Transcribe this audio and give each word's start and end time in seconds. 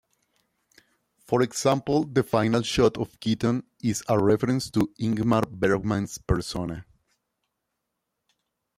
For 1.19 1.43
example, 1.43 2.05
the 2.05 2.23
final 2.23 2.63
shot 2.63 2.97
of 2.97 3.19
Keaton 3.19 3.61
is 3.83 4.03
a 4.09 4.17
reference 4.17 4.71
to 4.71 4.91
Ingmar 4.99 5.47
Bergman's 5.47 6.17
"Persona". 6.17 6.87